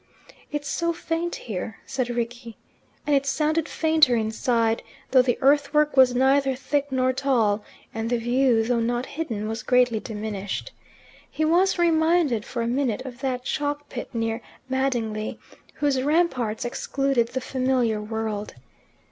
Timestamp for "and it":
3.05-3.27